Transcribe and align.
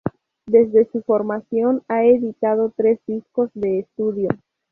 Desde 0.47 0.85
su 0.91 1.03
formación 1.03 1.83
han 1.87 2.05
editado 2.05 2.73
tres 2.75 2.99
discos 3.05 3.51
de 3.53 3.81
estudio. 3.81 4.29